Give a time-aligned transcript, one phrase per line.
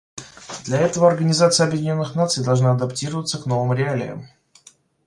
[0.65, 4.25] Для этого Организация Объединенных Наций должна адаптироваться к новым реалиям.